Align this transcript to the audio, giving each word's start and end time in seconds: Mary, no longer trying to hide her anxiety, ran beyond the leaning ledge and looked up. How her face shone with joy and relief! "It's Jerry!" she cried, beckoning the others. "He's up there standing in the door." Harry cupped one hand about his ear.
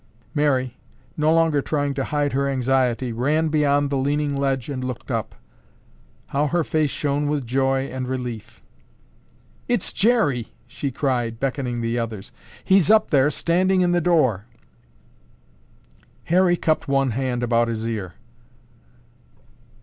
Mary, 0.33 0.77
no 1.15 1.31
longer 1.31 1.61
trying 1.61 1.93
to 1.93 2.05
hide 2.05 2.33
her 2.33 2.49
anxiety, 2.49 3.13
ran 3.13 3.49
beyond 3.49 3.91
the 3.91 3.97
leaning 3.99 4.35
ledge 4.35 4.67
and 4.67 4.83
looked 4.83 5.11
up. 5.11 5.35
How 6.29 6.47
her 6.47 6.63
face 6.63 6.89
shone 6.89 7.27
with 7.27 7.45
joy 7.45 7.85
and 7.85 8.07
relief! 8.07 8.63
"It's 9.67 9.93
Jerry!" 9.93 10.53
she 10.65 10.89
cried, 10.89 11.39
beckoning 11.39 11.81
the 11.81 11.99
others. 11.99 12.31
"He's 12.63 12.89
up 12.89 13.11
there 13.11 13.29
standing 13.29 13.81
in 13.81 13.91
the 13.91 14.01
door." 14.01 14.45
Harry 16.23 16.57
cupped 16.57 16.87
one 16.87 17.11
hand 17.11 17.43
about 17.43 17.67
his 17.67 17.87
ear. 17.87 18.15